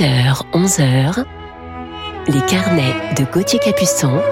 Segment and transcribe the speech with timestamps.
[0.00, 1.24] 10h, 11h,
[2.28, 4.22] les carnets de Gauthier Capuçon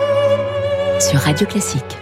[0.99, 1.99] sur Radio Classique.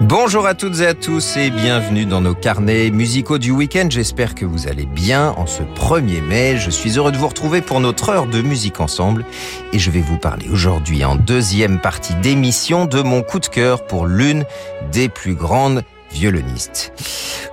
[0.00, 3.86] Bonjour à toutes et à tous et bienvenue dans nos carnets musicaux du week-end.
[3.88, 6.56] J'espère que vous allez bien en ce 1er mai.
[6.56, 9.24] Je suis heureux de vous retrouver pour notre heure de musique ensemble
[9.72, 13.86] et je vais vous parler aujourd'hui en deuxième partie d'émission de mon coup de cœur
[13.86, 14.44] pour l'une
[14.90, 16.92] des plus grandes violonistes.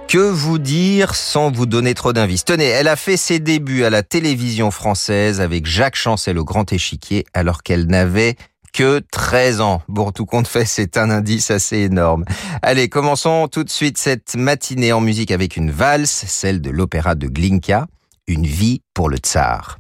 [0.08, 2.46] Que vous dire sans vous donner trop d'invices?
[2.46, 6.72] Tenez, elle a fait ses débuts à la télévision française avec Jacques Chancel au Grand
[6.72, 8.36] Échiquier alors qu'elle n'avait
[8.74, 9.82] que 13 ans.
[9.88, 12.26] Bon, tout compte fait, c'est un indice assez énorme.
[12.62, 17.16] Allez, commençons tout de suite cette matinée en musique avec une valse, celle de l'opéra
[17.16, 17.88] de Glinka,
[18.28, 19.78] Une vie pour le tsar.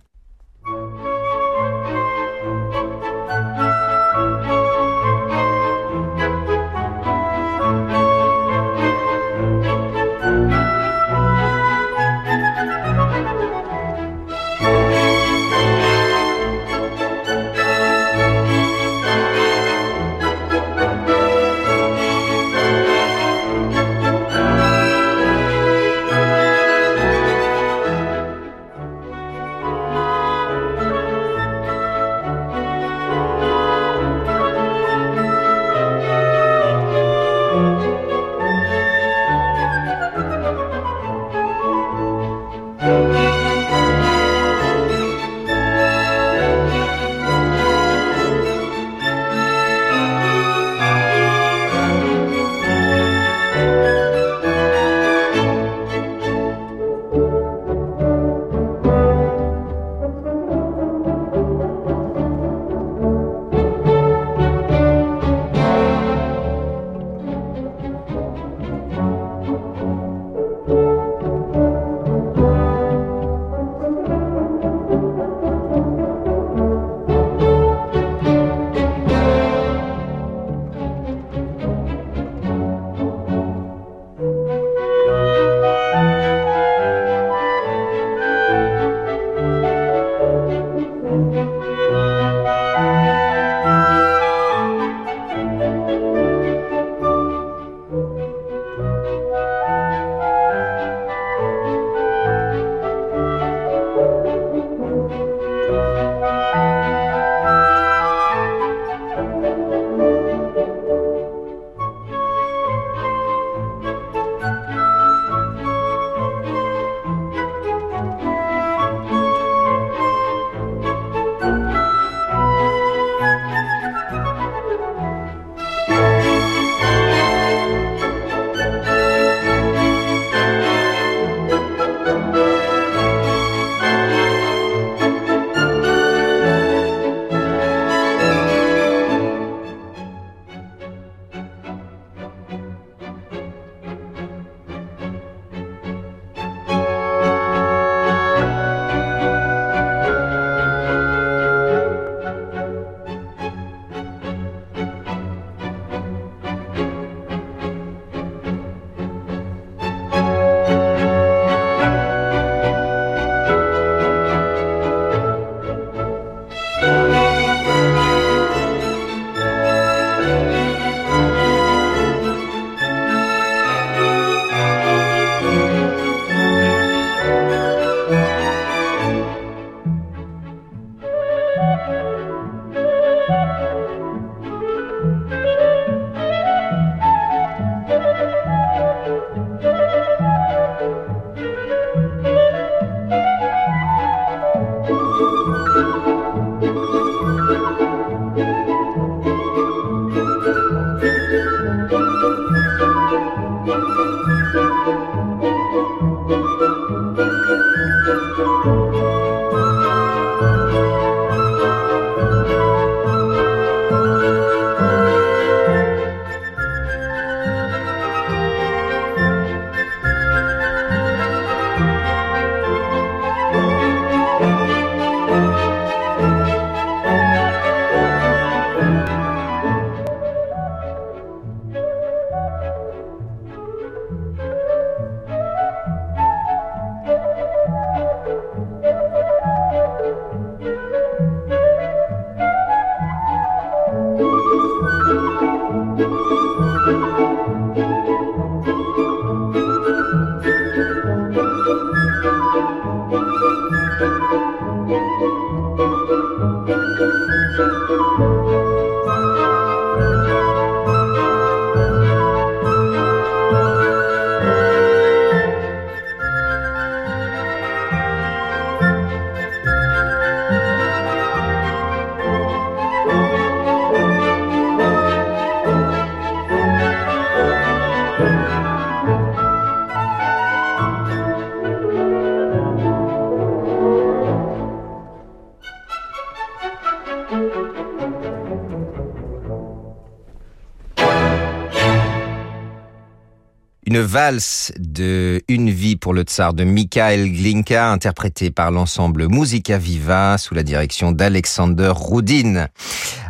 [294.04, 300.38] Valse de Une vie pour le tsar de Mikhail Glinka, interprétée par l'ensemble Musica Viva
[300.38, 302.68] sous la direction d'Alexander Roudin.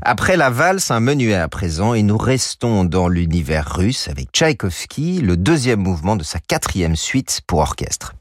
[0.01, 5.21] Après la valse, un menuet à présent et nous restons dans l'univers russe avec Tchaïkovski,
[5.21, 8.13] le deuxième mouvement de sa quatrième suite pour orchestre.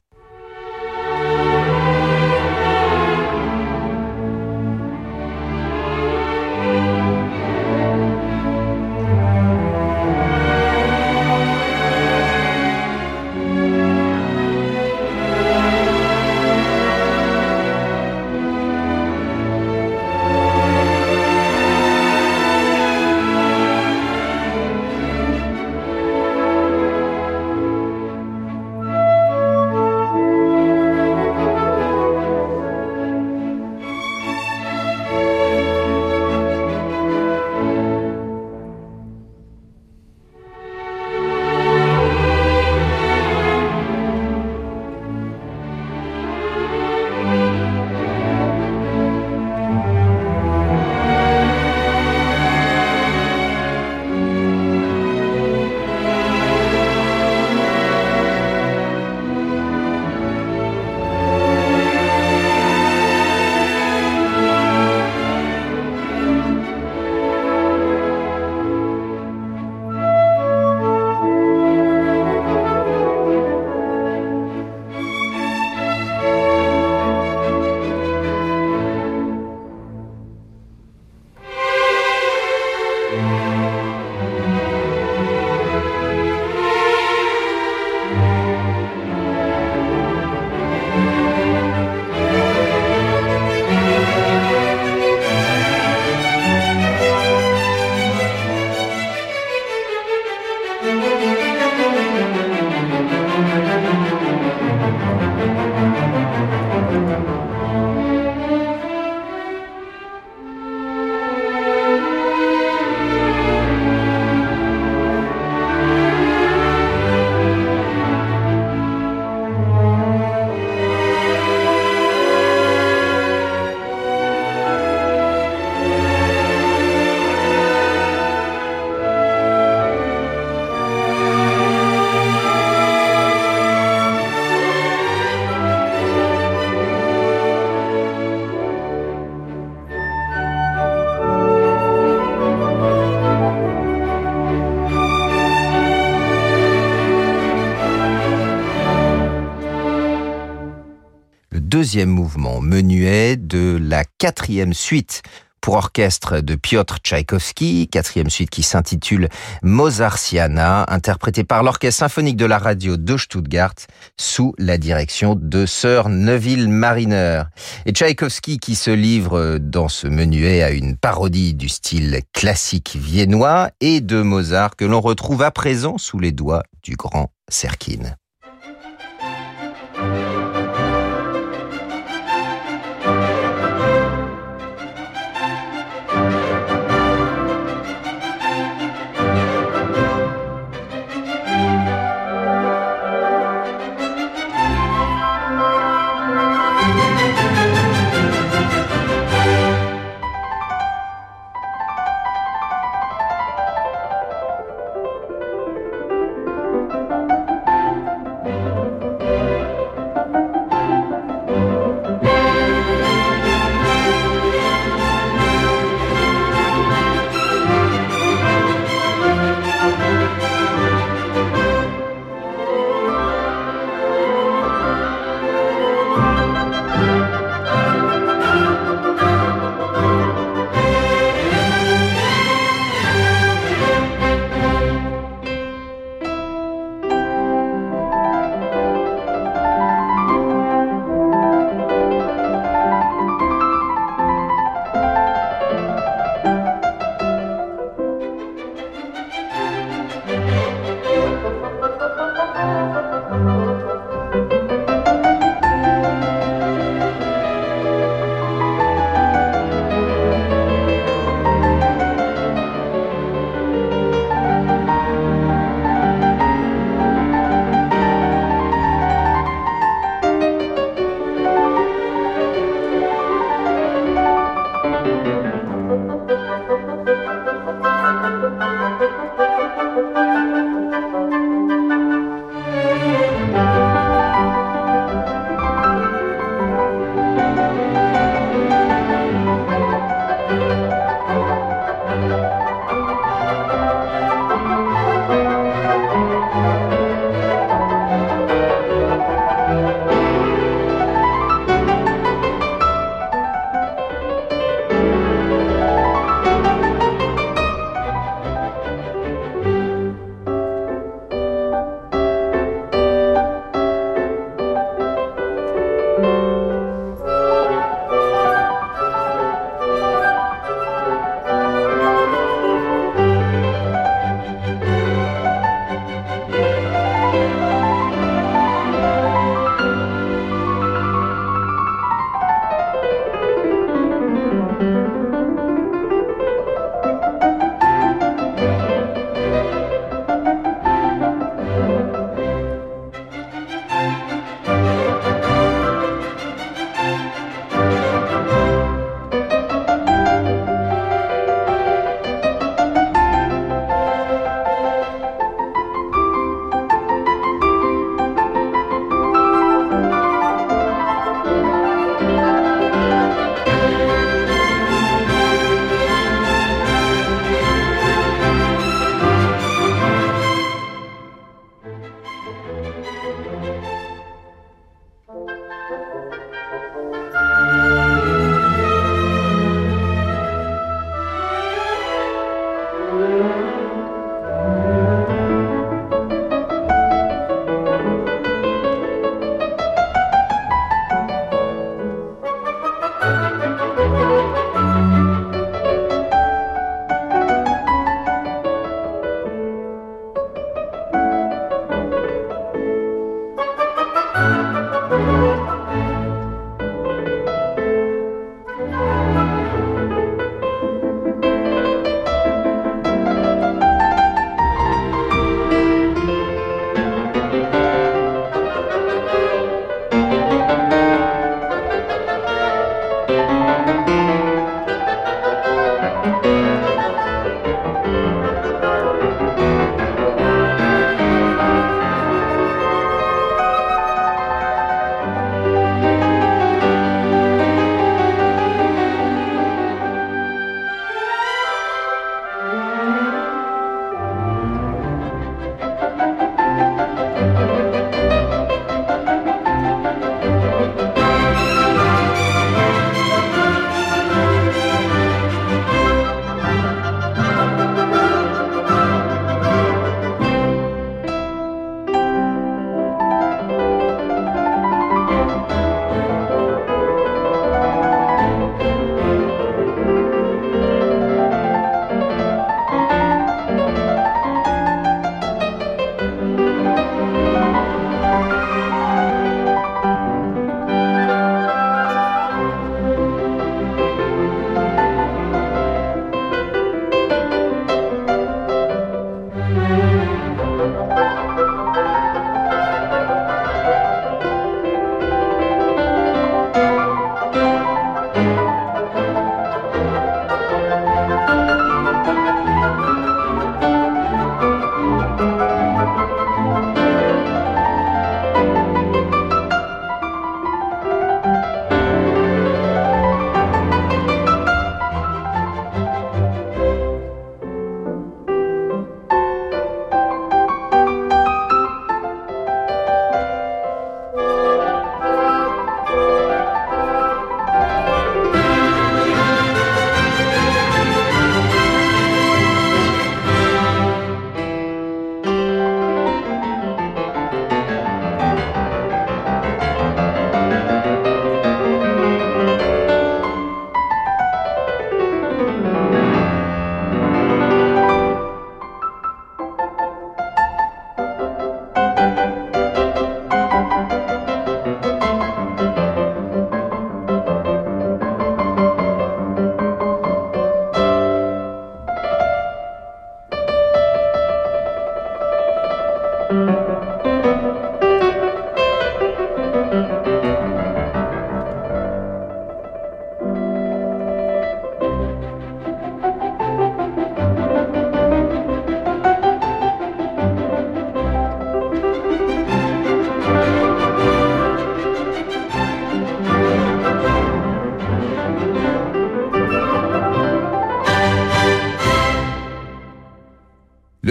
[151.93, 155.21] deuxième mouvement menuet de la quatrième suite
[155.61, 159.29] pour orchestre de Piotr Tchaïkovski, quatrième suite qui s'intitule
[159.63, 163.75] Mozartiana, interprétée par l'Orchestre symphonique de la radio de Stuttgart
[164.19, 167.43] sous la direction de Sir Neville Mariner.
[167.85, 173.69] Et Tchaïkovski qui se livre dans ce menuet à une parodie du style classique viennois
[173.83, 178.17] et de Mozart que l'on retrouve à présent sous les doigts du grand Serkin.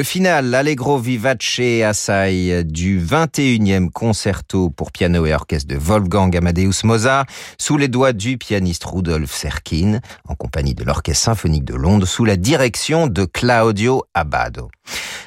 [0.02, 6.84] Le final, l'Allegro vivace assai du 21e concerto pour piano et orchestre de Wolfgang Amadeus
[6.84, 7.28] Mozart,
[7.60, 12.26] sous les doigts du pianiste Rudolf Serkin, en compagnie de l'Orchestre symphonique de Londres, sous
[12.26, 14.72] la direction de Claudio Abbado.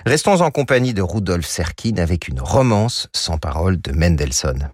[0.07, 4.73] Restons en compagnie de Rudolf Serkin avec une romance sans parole de Mendelssohn.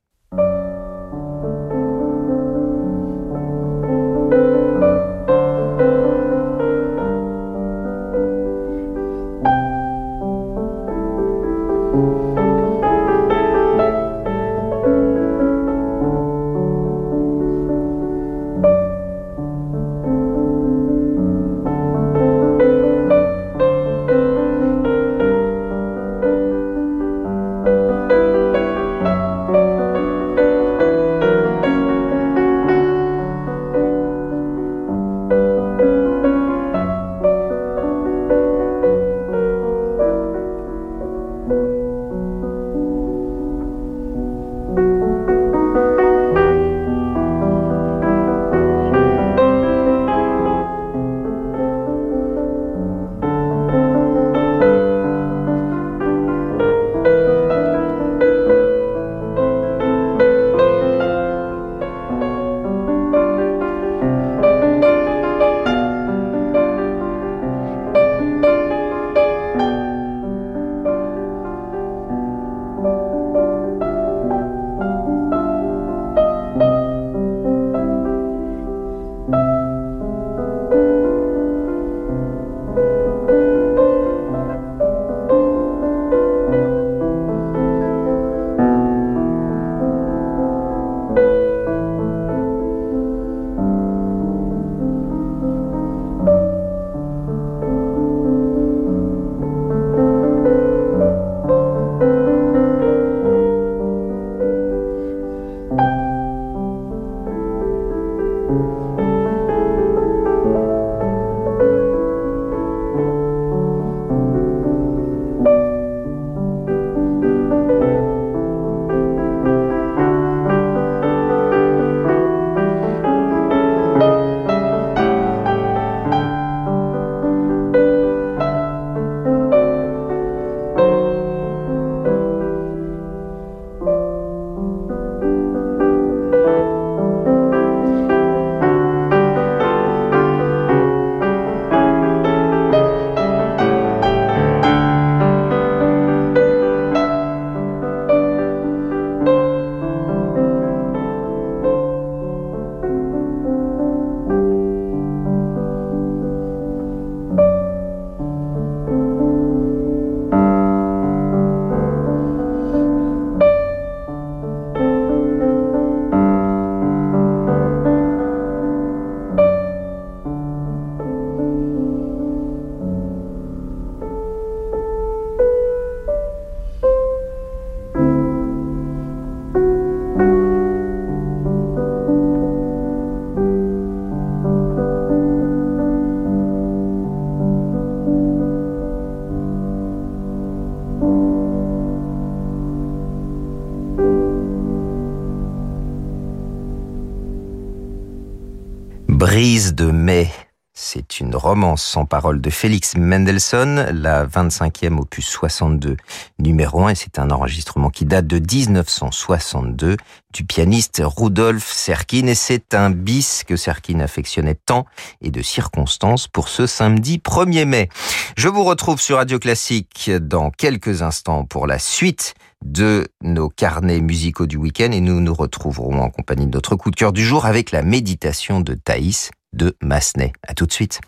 [201.60, 205.98] Romance sans parole de Félix Mendelssohn, la 25e opus 62
[206.38, 209.98] numéro 1 et c'est un enregistrement qui date de 1962
[210.32, 214.86] du pianiste Rudolf Serkin et c'est un bis que Serkin affectionnait tant
[215.20, 217.90] et de circonstances pour ce samedi 1er mai.
[218.38, 222.32] Je vous retrouve sur Radio Classique dans quelques instants pour la suite
[222.64, 226.90] de nos carnets musicaux du week-end et nous nous retrouverons en compagnie de notre coup
[226.90, 230.32] de cœur du jour avec la méditation de Thaïs de Massenet.
[230.48, 231.02] À tout de suite.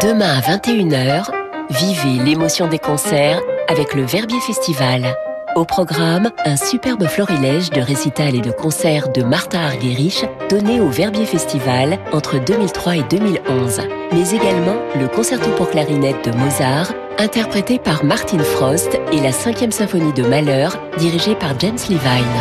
[0.00, 1.30] Demain à 21h,
[1.68, 5.14] vivez l'émotion des concerts avec le Verbier Festival.
[5.54, 10.88] Au programme, un superbe florilège de récitals et de concerts de Martha Argerich donné au
[10.88, 13.82] Verbier Festival entre 2003 et 2011.
[14.12, 19.72] Mais également le concerto pour clarinette de Mozart, interprété par Martin Frost et la 5e
[19.72, 22.40] symphonie de Malheur, dirigée par James Levine.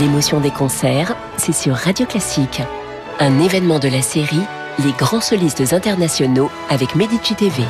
[0.00, 2.62] L'émotion des concerts, c'est sur Radio Classique
[3.20, 4.46] un événement de la série
[4.84, 7.64] Les grands solistes internationaux avec Medici TV.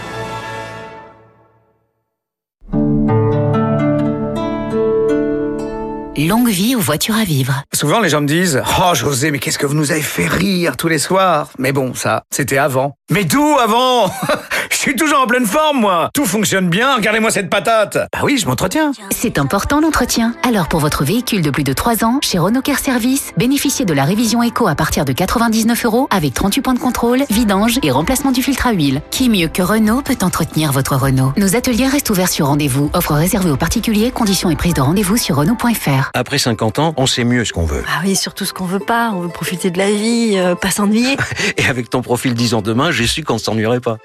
[6.18, 7.62] Longue vie aux voitures à vivre.
[7.72, 10.76] Souvent, les gens me disent Oh, José, mais qu'est-ce que vous nous avez fait rire
[10.76, 12.96] tous les soirs Mais bon, ça, c'était avant.
[13.10, 14.12] Mais d'où avant?
[14.70, 18.38] Je suis toujours en pleine forme, moi Tout fonctionne bien, regardez-moi cette patate Bah oui,
[18.38, 20.34] je m'entretiens C'est important l'entretien.
[20.46, 23.92] Alors pour votre véhicule de plus de 3 ans, chez Renault Care Service, bénéficiez de
[23.92, 27.90] la révision éco à partir de 99 euros avec 38 points de contrôle, vidange et
[27.90, 29.02] remplacement du filtre à huile.
[29.10, 31.32] Qui mieux que Renault peut entretenir votre Renault?
[31.36, 32.90] Nos ateliers restent ouverts sur rendez-vous.
[32.92, 36.10] Offre réservée aux particuliers, conditions et prise de rendez-vous sur Renault.fr.
[36.14, 37.84] Après 50 ans, on sait mieux ce qu'on veut.
[37.88, 39.10] Ah oui, surtout ce qu'on veut pas.
[39.14, 41.16] On veut profiter de la vie, euh, pas s'ennuyer.
[41.56, 43.98] Et avec ton profil 10 ans demain, j'ai su qu'on ne s'ennuierait pas.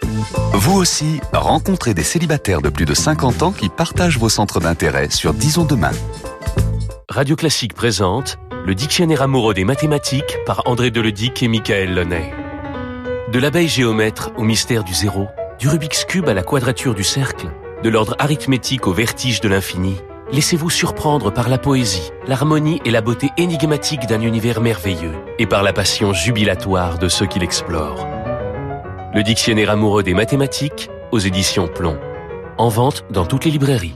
[0.56, 5.10] Vous aussi, rencontrez des célibataires de plus de 50 ans qui partagent vos centres d'intérêt
[5.10, 5.92] sur Disons demain.
[7.10, 12.32] Radio Classique présente Le Dictionnaire amoureux des mathématiques par André Deledic et Michael Lonnet.
[13.32, 17.48] De l'abeille géomètre au mystère du zéro, du Rubik's Cube à la quadrature du cercle,
[17.82, 19.96] de l'ordre arithmétique au vertige de l'infini,
[20.32, 25.64] laissez-vous surprendre par la poésie, l'harmonie et la beauté énigmatique d'un univers merveilleux, et par
[25.64, 28.13] la passion jubilatoire de ceux qui l'explorent.
[29.16, 32.00] Le dictionnaire amoureux des mathématiques aux éditions Plomb.
[32.58, 33.94] En vente dans toutes les librairies.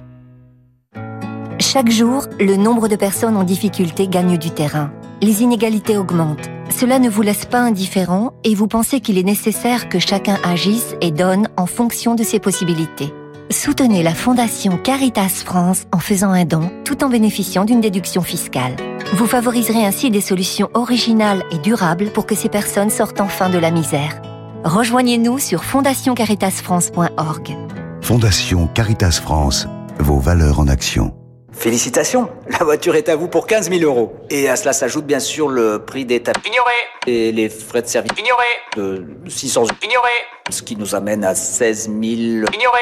[1.59, 4.91] Chaque jour, le nombre de personnes en difficulté gagne du terrain.
[5.23, 6.51] Les inégalités augmentent.
[6.69, 10.95] Cela ne vous laisse pas indifférent et vous pensez qu'il est nécessaire que chacun agisse
[11.01, 13.11] et donne en fonction de ses possibilités.
[13.49, 18.75] Soutenez la Fondation Caritas France en faisant un don tout en bénéficiant d'une déduction fiscale.
[19.13, 23.57] Vous favoriserez ainsi des solutions originales et durables pour que ces personnes sortent enfin de
[23.57, 24.21] la misère.
[24.67, 27.57] Rejoignez-nous sur fondationcaritasfrance.org.
[28.01, 29.65] Fondation Caritas France,
[29.97, 31.15] vos valeurs en action.
[31.53, 34.13] Félicitations, la voiture est à vous pour 15 000 euros.
[34.29, 36.49] Et à cela s'ajoute bien sûr le prix des tapis.
[36.49, 36.73] Ignoré.
[37.07, 38.11] Et les frais de service.
[38.19, 38.43] Ignoré.
[38.75, 39.69] De 600 euros.
[39.81, 40.09] Ignoré.
[40.49, 41.95] Ce qui nous amène à 16 000.
[42.03, 42.81] Ignoré.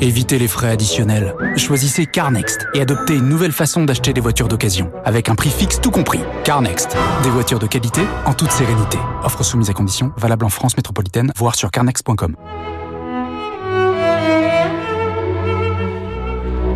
[0.00, 1.34] Évitez les frais additionnels.
[1.56, 5.80] Choisissez CarNext et adoptez une nouvelle façon d'acheter des voitures d'occasion, avec un prix fixe
[5.80, 6.20] tout compris.
[6.44, 8.98] CarNext, des voitures de qualité en toute sérénité.
[9.22, 12.36] Offre soumise à conditions, valable en France métropolitaine, voire sur carnext.com.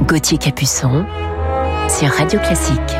[0.06, 1.06] Gauthier Capuçon
[1.88, 2.99] sur Radio Classique.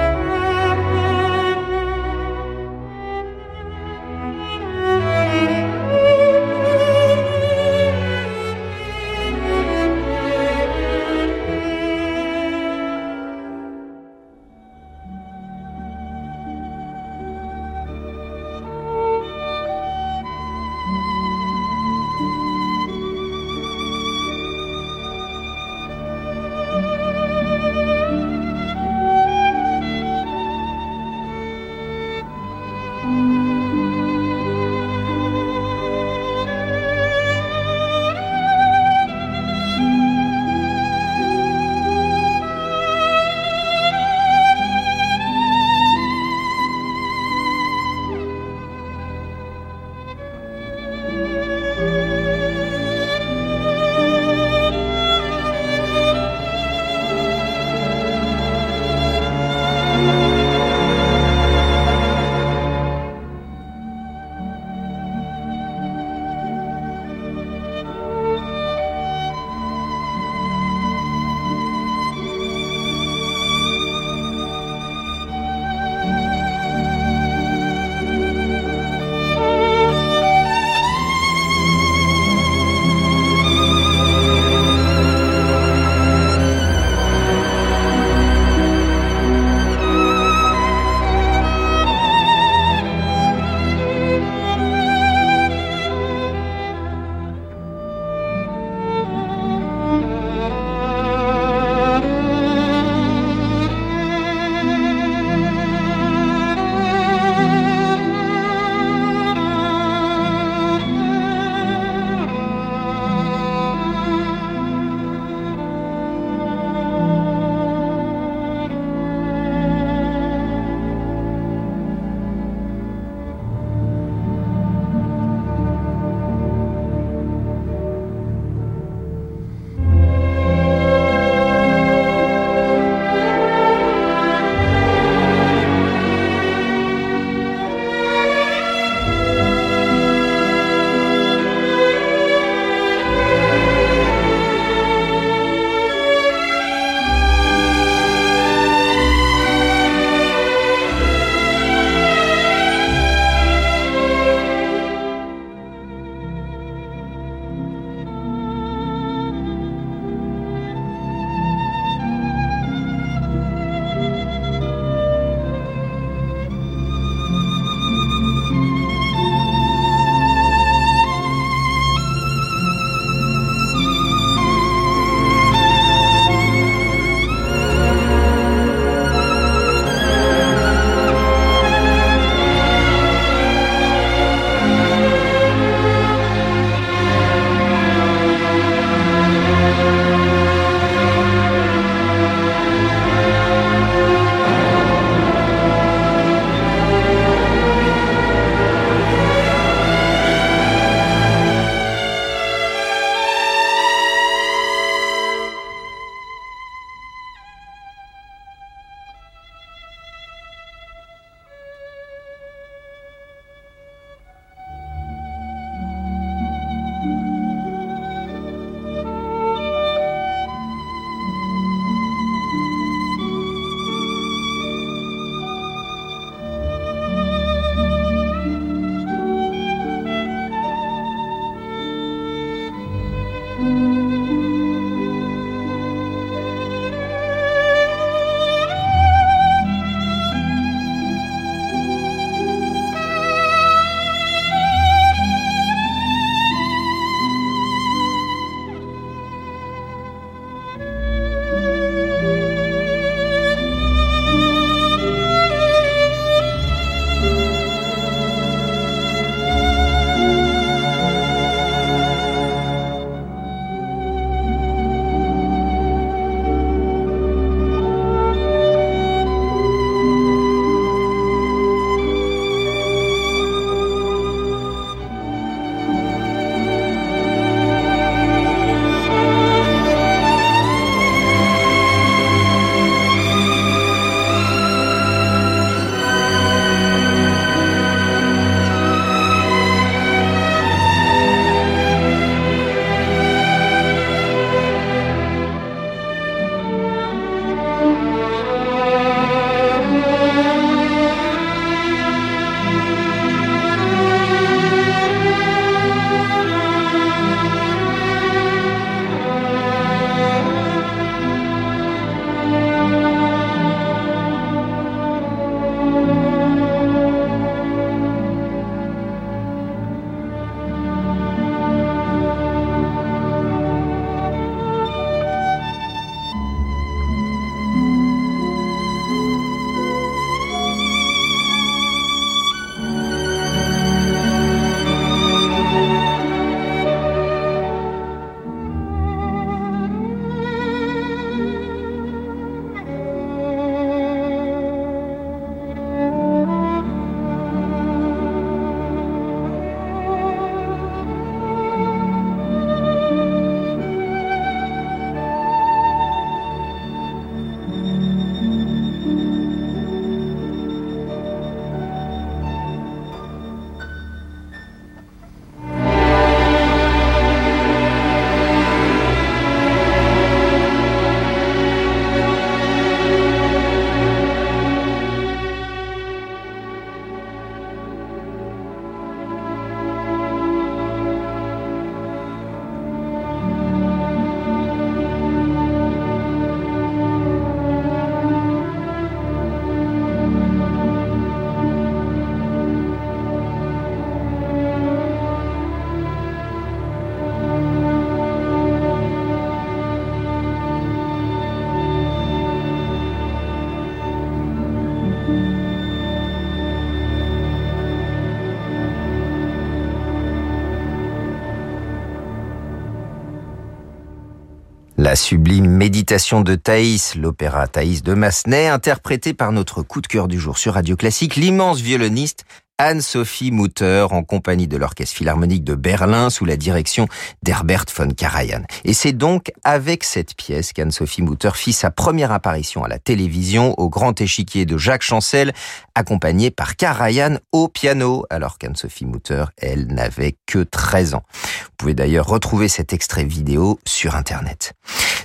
[415.11, 420.29] La sublime méditation de Thaïs, l'opéra Thaïs de Massenet, interprété par notre coup de cœur
[420.29, 422.45] du jour sur Radio Classique, l'immense violoniste
[422.81, 427.09] Anne-Sophie Mutter en compagnie de l'Orchestre Philharmonique de Berlin sous la direction
[427.43, 428.63] d'Herbert von Karajan.
[428.85, 433.75] Et c'est donc avec cette pièce qu'Anne-Sophie Mutter fit sa première apparition à la télévision
[433.79, 435.53] au grand échiquier de Jacques Chancel,
[435.95, 441.25] accompagnée par Karajan au piano, alors qu'Anne-Sophie Mutter, elle, n'avait que 13 ans.
[441.35, 444.73] Vous pouvez d'ailleurs retrouver cet extrait vidéo sur Internet.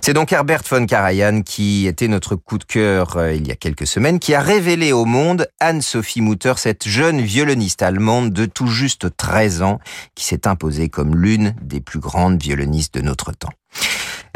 [0.02, 3.56] C'est donc Herbert von Karajan qui était notre coup de cœur euh, il y a
[3.56, 7.44] quelques semaines, qui a révélé au monde Anne-Sophie Mutter, cette jeune violoniste
[7.81, 9.79] allemande de tout juste 13 ans,
[10.15, 13.53] qui s'est imposée comme l'une des plus grandes violonistes de notre temps.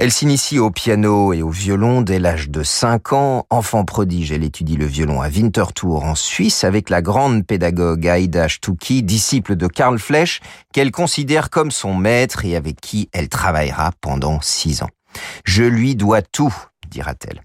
[0.01, 3.45] Elle s'initie au piano et au violon dès l'âge de 5 ans.
[3.49, 8.47] Enfant prodige, elle étudie le violon à Winterthur en Suisse avec la grande pédagogue Aida
[8.47, 10.39] Stucki, disciple de Karl Flesch,
[10.73, 14.89] qu'elle considère comme son maître et avec qui elle travaillera pendant 6 ans.
[15.43, 16.55] Je lui dois tout,
[16.89, 17.41] dira-t-elle.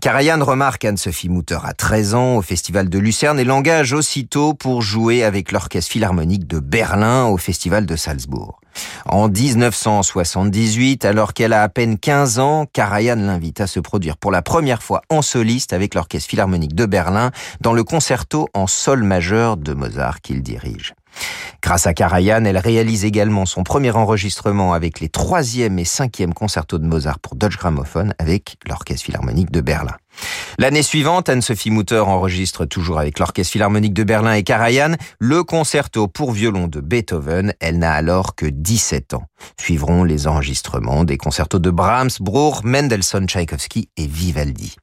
[0.00, 4.82] Karajan remarque Anne-Sophie Mutter à 13 ans au Festival de Lucerne et l'engage aussitôt pour
[4.82, 8.60] jouer avec l'Orchestre Philharmonique de Berlin au Festival de Salzbourg.
[9.06, 14.30] En 1978, alors qu'elle a à peine 15 ans, Karajan l'invite à se produire pour
[14.30, 19.04] la première fois en soliste avec l'Orchestre Philharmonique de Berlin dans le concerto en sol
[19.04, 20.94] majeur de Mozart qu'il dirige.
[21.62, 26.78] Grâce à Karajan, elle réalise également son premier enregistrement avec les troisième et cinquième concertos
[26.78, 29.96] de Mozart pour Deutsche Grammophon avec l'Orchestre Philharmonique de Berlin.
[30.58, 36.08] L'année suivante, Anne-Sophie Mutter enregistre toujours avec l'Orchestre Philharmonique de Berlin et Karajan le concerto
[36.08, 37.54] pour violon de Beethoven.
[37.60, 39.24] Elle n'a alors que 17 ans.
[39.60, 44.76] Suivront les enregistrements des concertos de Brahms, Bruch, Mendelssohn, Tchaïkovski et Vivaldi.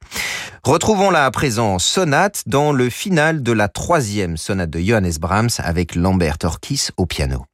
[0.64, 5.94] Retrouvons-la à présent sonate dans le final de la troisième sonate de Johannes Brahms avec
[5.94, 7.44] Lambert Orkis au piano.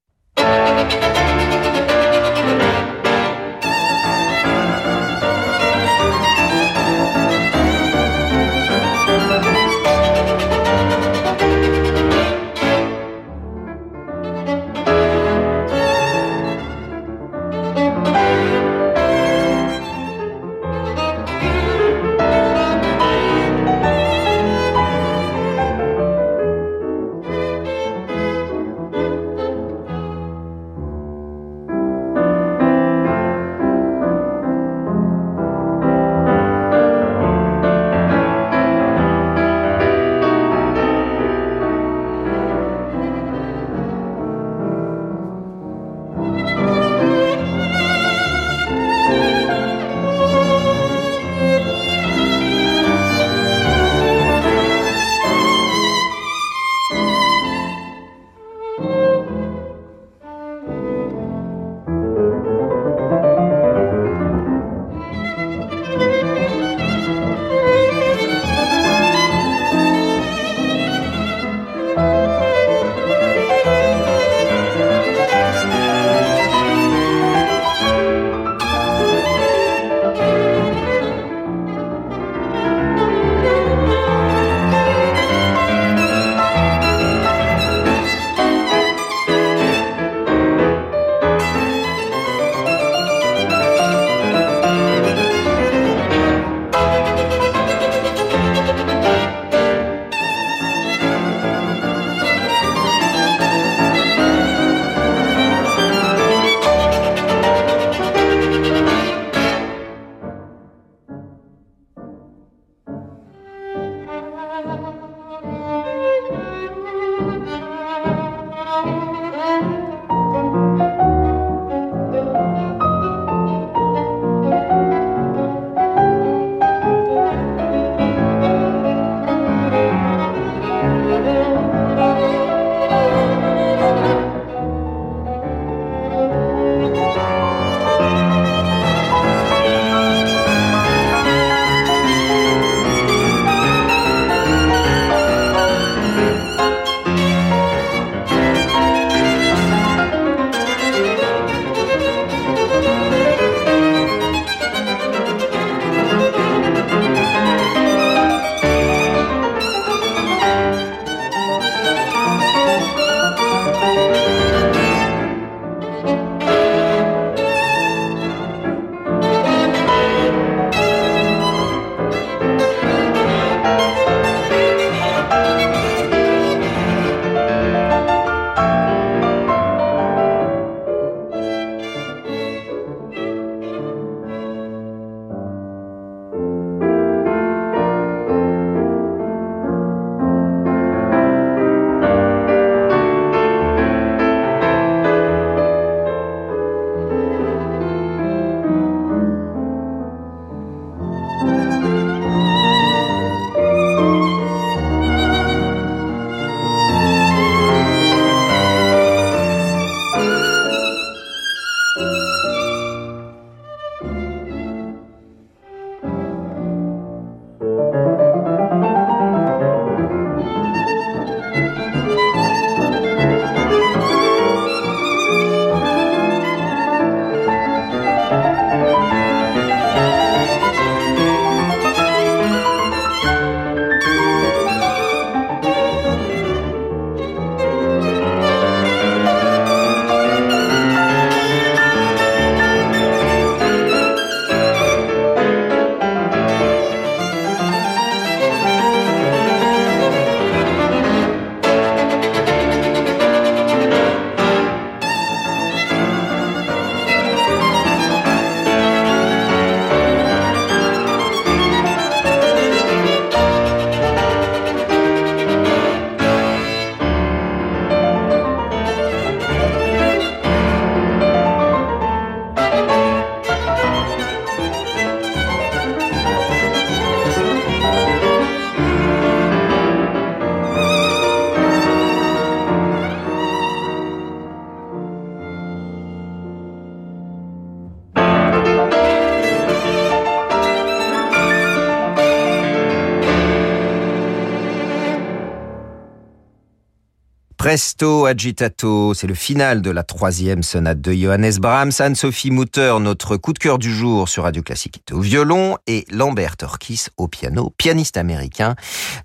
[297.68, 301.92] Presto agitato, c'est le final de la troisième sonate de Johannes Brahms.
[301.98, 306.56] Anne-Sophie Mutter, notre coup de cœur du jour sur Radio Classique, au violon et Lambert
[306.56, 308.74] Torkis au piano, pianiste américain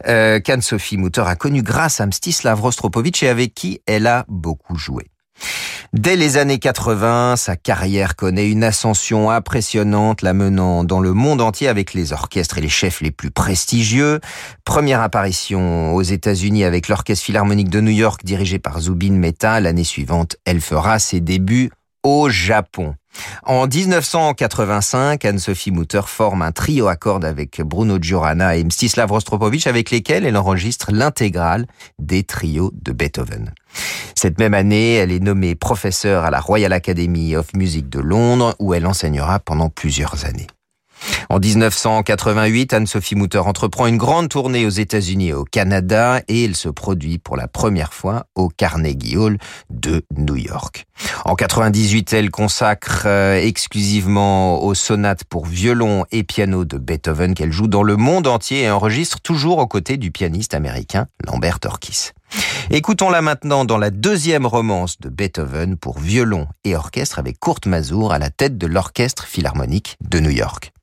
[0.10, 4.76] euh, qu'Anne-Sophie Mutter a connu grâce à Mstislav Rostropovitch et avec qui elle a beaucoup
[4.76, 5.13] joué.
[5.94, 11.40] Dès les années 80, sa carrière connaît une ascension impressionnante, la menant dans le monde
[11.40, 14.20] entier avec les orchestres et les chefs les plus prestigieux.
[14.66, 19.60] Première apparition aux États-Unis avec l'Orchestre Philharmonique de New York dirigé par Zubin Mehta.
[19.60, 21.70] L'année suivante, elle fera ses débuts
[22.02, 22.96] au Japon.
[23.44, 29.68] En 1985, Anne-Sophie Mutter forme un trio à cordes avec Bruno Giorana et Mstislav Rostropovich
[29.68, 31.68] avec lesquels elle enregistre l'intégrale
[32.00, 33.54] des trios de Beethoven.
[34.16, 38.56] Cette même année, elle est nommée professeure à la Royal Academy of Music de Londres
[38.60, 40.48] où elle enseignera pendant plusieurs années.
[41.30, 46.56] En 1988, Anne-Sophie Mutter entreprend une grande tournée aux États-Unis et au Canada et elle
[46.56, 49.38] se produit pour la première fois au Carnegie Hall
[49.70, 50.86] de New York.
[51.26, 57.52] En 98, elle consacre euh, exclusivement aux sonates pour violon et piano de Beethoven qu'elle
[57.52, 62.12] joue dans le monde entier et enregistre toujours aux côtés du pianiste américain Lambert Orkis.
[62.70, 68.12] Écoutons-la maintenant dans la deuxième romance de Beethoven pour violon et orchestre avec Kurt Mazur
[68.12, 70.74] à la tête de l'Orchestre Philharmonique de New York.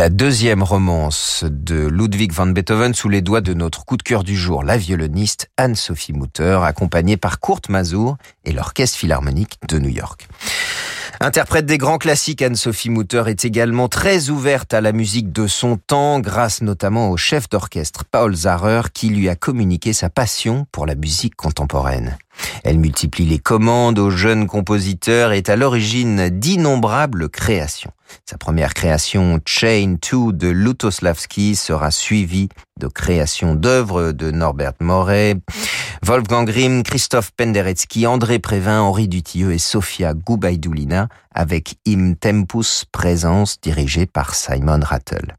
[0.00, 4.24] La deuxième romance de Ludwig van Beethoven sous les doigts de notre coup de cœur
[4.24, 9.90] du jour, la violoniste Anne-Sophie Mutter, accompagnée par Kurt Mazur et l'Orchestre Philharmonique de New
[9.90, 10.26] York.
[11.20, 15.76] Interprète des grands classiques, Anne-Sophie Mutter est également très ouverte à la musique de son
[15.76, 20.86] temps, grâce notamment au chef d'orchestre Paul Zarer qui lui a communiqué sa passion pour
[20.86, 22.16] la musique contemporaine.
[22.64, 27.92] Elle multiplie les commandes aux jeunes compositeurs et est à l'origine d'innombrables créations.
[28.28, 32.48] Sa première création, Chain 2 de Lutoslavski, sera suivie
[32.78, 35.36] de créations d'œuvres de Norbert Moret,
[36.02, 43.60] Wolfgang Grimm, Christophe Penderecki, André Prévin, Henri Dutilleux et Sofia Goubaïdoulina avec Im Tempus Présence
[43.60, 45.36] dirigée par Simon Rattle.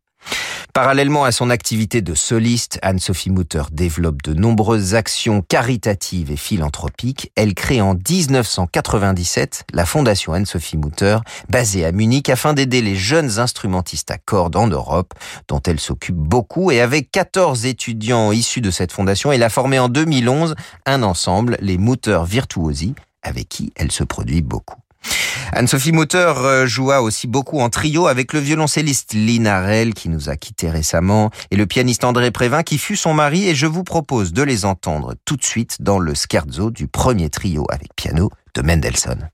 [0.73, 7.29] Parallèlement à son activité de soliste, Anne-Sophie Mutter développe de nombreuses actions caritatives et philanthropiques.
[7.35, 11.17] Elle crée en 1997 la Fondation Anne-Sophie Mutter,
[11.49, 15.13] basée à Munich, afin d'aider les jeunes instrumentistes à cordes en Europe,
[15.49, 16.71] dont elle s'occupe beaucoup.
[16.71, 20.55] Et avec 14 étudiants issus de cette fondation, elle a formé en 2011
[20.85, 24.80] un ensemble, les Mutter Virtuosi, avec qui elle se produit beaucoup.
[25.53, 30.37] Anne-Sophie Mutter euh, joua aussi beaucoup en trio avec le violoncelliste Linarel qui nous a
[30.37, 34.31] quittés récemment et le pianiste André Prévin qui fut son mari et je vous propose
[34.31, 38.61] de les entendre tout de suite dans le scherzo du premier trio avec piano de
[38.61, 39.29] Mendelssohn.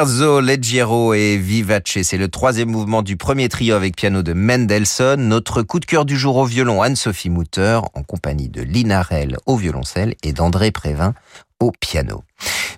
[0.00, 5.20] Scherzo, Leggero et Vivace, c'est le troisième mouvement du premier trio avec piano de Mendelssohn.
[5.20, 9.36] Notre coup de cœur du jour au violon, Anne-Sophie Mutter, en compagnie de Lina Rell
[9.44, 11.12] au violoncelle et d'André Prévin
[11.58, 12.24] au piano.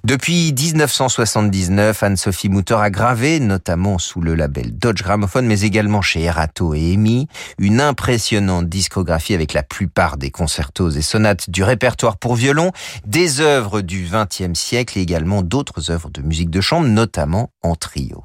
[0.04, 6.22] Depuis 1979, Anne-Sophie Mutter a gravé, notamment sous le label Dodge Gramophone, mais également chez
[6.22, 7.28] Erato et EMI,
[7.58, 12.72] une impressionnante discographie avec la plupart des concertos et sonates du répertoire pour violon,
[13.06, 17.76] des œuvres du XXe siècle et également d'autres œuvres de musique de chambre, notamment en
[17.76, 18.24] trio.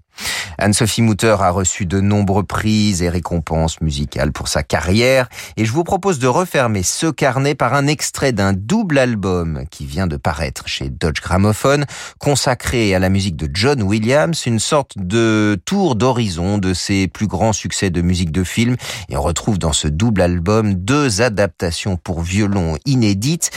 [0.58, 5.30] Anne-Sophie Mutter a reçu de nombreux prix et récompenses musicales pour sa carrière.
[5.56, 9.86] Et je vous propose de refermer ce carnet par un extrait d'un double album qui
[9.86, 11.86] vient de paraître chez Dodge Gramophone
[12.20, 17.28] consacré à la musique de John Williams, une sorte de tour d'horizon de ses plus
[17.28, 18.76] grands succès de musique de film.
[19.10, 23.52] Et on retrouve dans ce double album deux adaptations pour violon inédites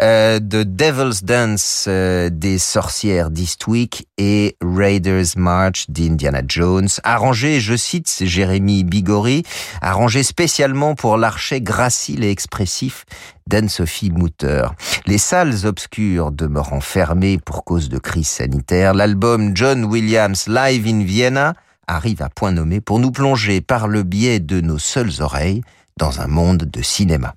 [0.00, 7.74] euh, de Devil's Dance euh, des sorcières d'Eastwick et Raiders March d'Indiana Jones, arrangé, je
[7.76, 9.42] cite, Jérémy Bigori,
[9.80, 13.04] arrangé spécialement pour l'archet gracile et expressif
[13.46, 14.66] d'Anne-Sophie Mutter.
[15.06, 21.04] Les salles obscures demeurant fermées pour cause de crise sanitaire, l'album John Williams Live in
[21.04, 21.54] Vienna
[21.86, 25.62] arrive à point nommé pour nous plonger par le biais de nos seules oreilles
[25.98, 27.34] dans un monde de cinéma.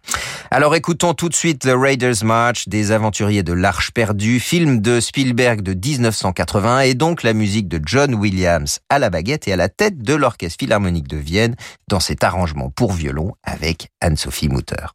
[0.51, 4.99] Alors écoutons tout de suite le Raiders March des aventuriers de l'Arche perdue, film de
[4.99, 9.57] Spielberg de 1980 et donc la musique de John Williams à la baguette et à
[9.57, 11.55] la tête de l'Orchestre Philharmonique de Vienne
[11.87, 14.87] dans cet arrangement pour violon avec Anne-Sophie Mutter.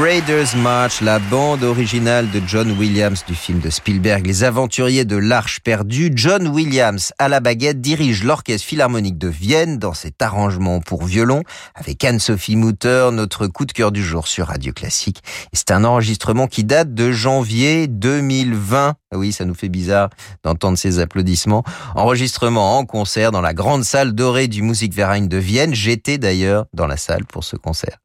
[0.00, 5.16] Raiders March, la bande originale de John Williams du film de Spielberg, Les Aventuriers de
[5.16, 6.10] l'Arche perdue.
[6.14, 11.42] John Williams, à la baguette, dirige l'Orchestre Philharmonique de Vienne dans cet arrangement pour violon
[11.74, 15.22] avec Anne-Sophie Mutter, notre coup de cœur du jour sur Radio Classique.
[15.52, 18.94] C'est un enregistrement qui date de janvier 2020.
[19.14, 20.10] Oui, ça nous fait bizarre
[20.42, 21.64] d'entendre ces applaudissements.
[21.94, 25.74] Enregistrement en concert dans la grande salle dorée du Musikverein de Vienne.
[25.74, 27.98] J'étais d'ailleurs dans la salle pour ce concert.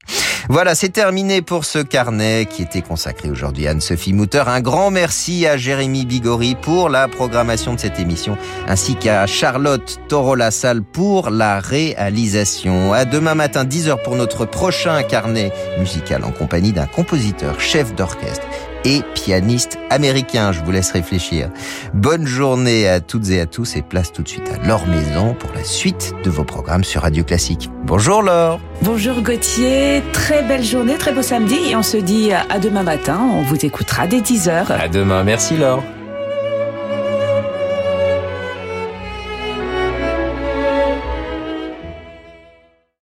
[0.49, 4.43] Voilà, c'est terminé pour ce carnet qui était consacré aujourd'hui à Anne-Sophie Mutter.
[4.47, 9.99] Un grand merci à Jérémy Bigori pour la programmation de cette émission, ainsi qu'à Charlotte
[10.07, 12.93] Toro-Lassalle pour la réalisation.
[12.93, 18.46] À demain matin, 10h pour notre prochain carnet musical en compagnie d'un compositeur chef d'orchestre
[18.87, 20.51] et pianiste américain.
[20.53, 21.49] Je vous laisse réfléchir.
[21.93, 25.35] Bonne journée à toutes et à tous et place tout de suite à Laure Maison
[25.37, 27.69] pour la suite de vos programmes sur Radio Classique.
[27.83, 28.59] Bonjour Laure.
[28.81, 33.19] Bonjour Gauthier, très belle journée, très beau samedi et on se dit à demain matin,
[33.19, 34.71] on vous écoutera dès 10h.
[34.71, 35.83] À demain, merci Laure.